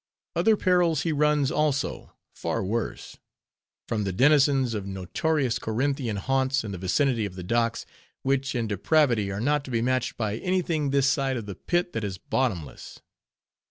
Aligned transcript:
Other 0.35 0.57
perils 0.57 1.03
he 1.03 1.11
runs, 1.11 1.51
also, 1.51 2.15
far 2.33 2.63
worse; 2.63 3.17
from 3.87 4.03
the 4.03 4.11
denizens 4.11 4.73
of 4.73 4.87
notorious 4.87 5.59
Corinthian 5.59 6.15
haunts 6.15 6.63
in 6.63 6.71
the 6.71 6.79
vicinity 6.79 7.23
of 7.27 7.35
the 7.35 7.43
docks, 7.43 7.85
which 8.23 8.55
in 8.55 8.65
depravity 8.65 9.29
are 9.29 9.39
not 9.39 9.63
to 9.65 9.69
be 9.69 9.79
matched 9.83 10.17
by 10.17 10.37
any 10.39 10.63
thing 10.63 10.89
this 10.89 11.07
side 11.07 11.37
of 11.37 11.45
the 11.45 11.53
pit 11.53 11.93
that 11.93 12.03
is 12.03 12.17
bottomless. 12.17 12.99